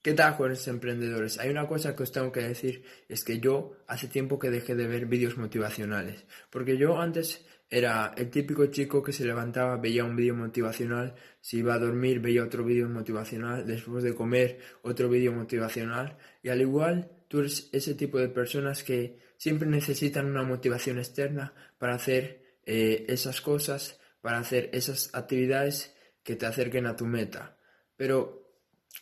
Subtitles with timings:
[0.00, 1.38] ¿Qué tal, jóvenes emprendedores?
[1.40, 4.76] Hay una cosa que os tengo que decir, es que yo hace tiempo que dejé
[4.76, 10.04] de ver vídeos motivacionales, porque yo antes era el típico chico que se levantaba, veía
[10.04, 15.08] un vídeo motivacional, si iba a dormir veía otro vídeo motivacional, después de comer otro
[15.08, 20.44] vídeo motivacional, y al igual tú eres ese tipo de personas que siempre necesitan una
[20.44, 25.92] motivación externa para hacer eh, esas cosas, para hacer esas actividades
[26.22, 27.58] que te acerquen a tu meta.
[27.96, 28.47] Pero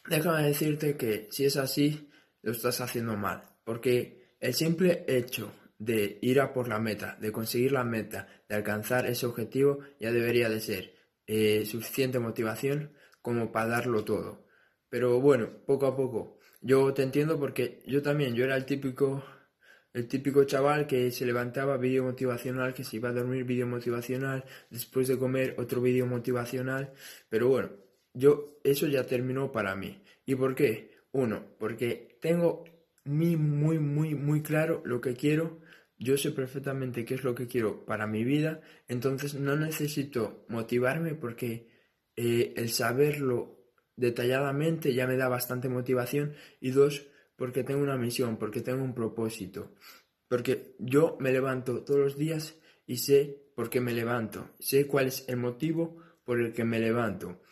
[0.09, 2.11] déjame decirte que si es así,
[2.43, 7.33] lo estás haciendo mal, porque el simple hecho de ir a por la meta, de
[7.33, 10.95] conseguir la meta, de alcanzar ese objetivo, ya debería de ser
[11.27, 14.47] eh, suficiente motivación como para darlo todo.
[14.89, 16.39] Pero bueno, poco a poco.
[16.61, 19.25] Yo te entiendo porque yo también, yo era el típico,
[19.93, 24.45] el típico chaval que se levantaba vídeo motivacional, que se iba a dormir vídeo motivacional,
[24.71, 26.93] después de comer otro vídeo motivacional.
[27.29, 27.71] Pero bueno,
[28.17, 30.03] yo eso ya terminó para mí.
[30.25, 30.91] ¿Y por qué?
[31.13, 32.65] Uno, porque tengo
[33.05, 35.61] muy, muy, muy, muy claro lo que quiero.
[35.99, 38.63] Yo sé perfectamente qué es lo que quiero para mi vida.
[38.89, 41.69] Entonces no necesito motivarme porque
[42.17, 46.33] eh, el saberlo detalladamente ya me da bastante motivación.
[46.59, 49.75] Y dos, porque tengo una misión, porque tengo un propósito.
[50.27, 54.51] Porque yo me levanto todos los días y sé por qué me levanto.
[54.59, 57.43] Sé cuál es el motivo por el que me levanto.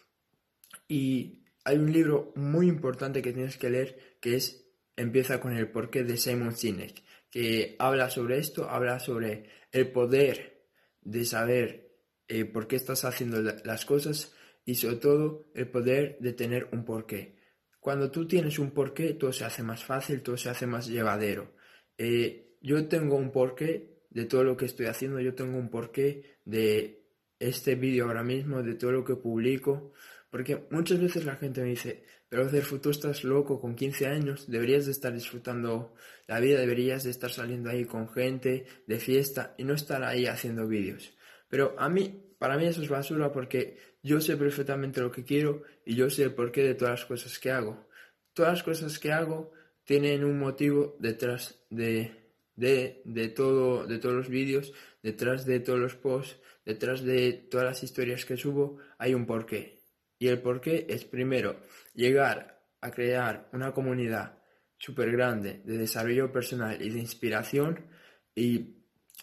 [0.89, 4.65] Y hay un libro muy importante que tienes que leer que es
[4.97, 10.69] Empieza con el porqué de Simon Sinek, que habla sobre esto, habla sobre el poder
[11.01, 11.91] de saber
[12.29, 14.33] eh, por qué estás haciendo las cosas
[14.65, 17.35] y sobre todo el poder de tener un porqué.
[17.81, 21.55] Cuando tú tienes un porqué, todo se hace más fácil, todo se hace más llevadero.
[21.99, 26.39] Eh, yo tengo un porqué de todo lo que estoy haciendo, yo tengo un porqué
[26.45, 27.05] de
[27.41, 29.93] este vídeo ahora mismo, de todo lo que publico,
[30.35, 34.51] porque muchas veces la gente me dice, pero Cerfu, tú estás loco con 15 años,
[34.51, 35.95] deberías de estar disfrutando
[36.27, 40.27] la vida, deberías de estar saliendo ahí con gente, de fiesta, y no estar ahí
[40.27, 41.17] haciendo vídeos.
[41.49, 45.62] Pero a mí, para mí eso es basura porque yo sé perfectamente lo que quiero
[45.87, 47.87] y yo sé el porqué de todas las cosas que hago.
[48.33, 49.53] Todas las cosas que hago
[49.84, 55.78] tienen un motivo detrás de, de, de, todo, de todos los vídeos, detrás de todos
[55.78, 59.84] los posts, detrás de todas las historias que subo, hay un porqué.
[60.19, 61.60] Y el porqué es primero
[61.94, 64.38] llegar a crear una comunidad
[64.78, 67.86] súper grande de desarrollo personal y de inspiración.
[68.34, 68.76] Y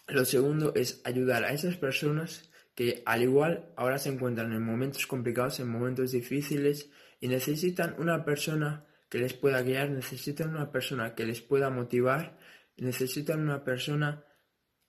[0.07, 5.05] lo segundo es ayudar a esas personas que al igual ahora se encuentran en momentos
[5.07, 11.13] complicados, en momentos difíciles y necesitan una persona que les pueda guiar, necesitan una persona
[11.15, 12.37] que les pueda motivar,
[12.77, 14.23] necesitan una persona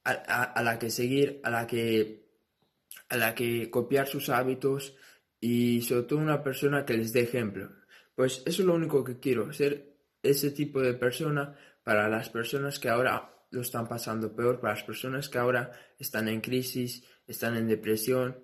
[0.04, 2.28] a, la que seguir, a la que,
[3.08, 4.96] a la que copiar sus hábitos,
[5.42, 7.68] y sobre todo una persona que les dé ejemplo.
[8.14, 12.78] Pues eso es lo único que quiero, ser ese tipo de persona para las personas
[12.78, 17.56] que ahora lo están pasando peor, para las personas que ahora están en crisis, están
[17.56, 18.38] en depresión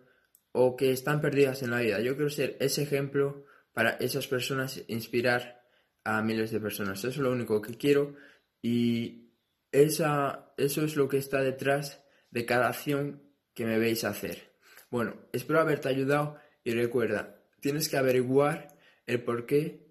[0.51, 2.01] o que están perdidas en la vida.
[2.01, 5.63] Yo quiero ser ese ejemplo para esas personas, inspirar
[6.03, 6.99] a miles de personas.
[6.99, 8.17] Eso es lo único que quiero
[8.61, 9.31] y
[9.71, 13.23] esa, eso es lo que está detrás de cada acción
[13.55, 14.57] que me veis hacer.
[14.91, 18.77] Bueno, espero haberte ayudado y recuerda, tienes que averiguar
[19.07, 19.87] el porqué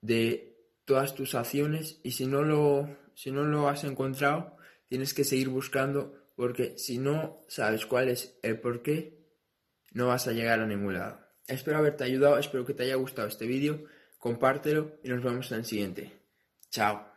[0.00, 5.24] de todas tus acciones y si no lo, si no lo has encontrado, tienes que
[5.24, 9.20] seguir buscando porque si no sabes cuál es el porqué,
[9.92, 11.20] no vas a llegar a ningún lado.
[11.46, 13.84] Espero haberte ayudado, espero que te haya gustado este vídeo,
[14.18, 16.12] compártelo y nos vemos en el siguiente.
[16.70, 17.09] Chao.